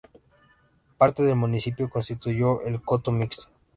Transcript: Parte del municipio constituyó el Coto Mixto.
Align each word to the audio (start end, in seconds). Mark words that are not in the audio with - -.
Parte 0.97 1.21
del 1.21 1.35
municipio 1.35 1.87
constituyó 1.87 2.63
el 2.63 2.81
Coto 2.81 3.11
Mixto. 3.11 3.49